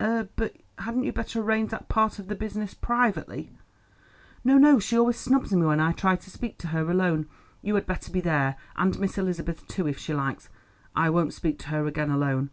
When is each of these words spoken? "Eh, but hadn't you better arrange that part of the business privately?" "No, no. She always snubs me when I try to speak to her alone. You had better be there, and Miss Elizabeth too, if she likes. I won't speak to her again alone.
"Eh, 0.00 0.24
but 0.34 0.56
hadn't 0.78 1.04
you 1.04 1.12
better 1.12 1.40
arrange 1.40 1.70
that 1.70 1.88
part 1.88 2.18
of 2.18 2.26
the 2.26 2.34
business 2.34 2.74
privately?" 2.74 3.52
"No, 4.42 4.58
no. 4.58 4.80
She 4.80 4.98
always 4.98 5.16
snubs 5.16 5.52
me 5.52 5.64
when 5.64 5.78
I 5.78 5.92
try 5.92 6.16
to 6.16 6.28
speak 6.28 6.58
to 6.58 6.66
her 6.74 6.90
alone. 6.90 7.28
You 7.62 7.76
had 7.76 7.86
better 7.86 8.10
be 8.10 8.20
there, 8.20 8.56
and 8.74 8.98
Miss 8.98 9.16
Elizabeth 9.16 9.64
too, 9.68 9.86
if 9.86 9.96
she 9.96 10.12
likes. 10.12 10.48
I 10.96 11.08
won't 11.08 11.34
speak 11.34 11.60
to 11.60 11.68
her 11.68 11.86
again 11.86 12.10
alone. 12.10 12.50